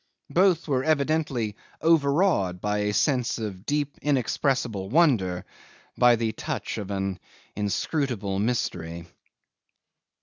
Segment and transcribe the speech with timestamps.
[0.31, 5.45] Both were evidently over awed by a sense of deep inexpressible wonder,
[5.95, 7.19] by the touch of an
[7.55, 9.05] inscrutable mystery.